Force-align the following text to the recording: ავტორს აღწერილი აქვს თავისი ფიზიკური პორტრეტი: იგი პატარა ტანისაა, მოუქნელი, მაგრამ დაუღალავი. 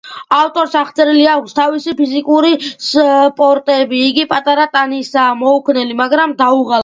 ავტორს 0.35 0.71
აღწერილი 0.79 1.25
აქვს 1.33 1.53
თავისი 1.57 1.93
ფიზიკური 1.99 2.49
პორტრეტი: 3.41 3.99
იგი 4.07 4.25
პატარა 4.33 4.65
ტანისაა, 4.77 5.37
მოუქნელი, 5.45 5.99
მაგრამ 6.03 6.35
დაუღალავი. 6.43 6.77